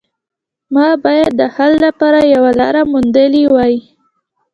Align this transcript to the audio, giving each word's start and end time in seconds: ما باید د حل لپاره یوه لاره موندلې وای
ما 0.73 0.87
باید 1.03 1.31
د 1.39 1.41
حل 1.55 1.71
لپاره 1.85 2.19
یوه 2.35 2.51
لاره 2.59 2.81
موندلې 2.91 3.43
وای 3.53 3.75